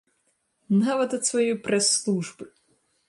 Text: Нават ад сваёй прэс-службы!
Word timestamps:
Нават 0.85 1.09
ад 1.17 1.23
сваёй 1.29 1.53
прэс-службы! 1.67 2.45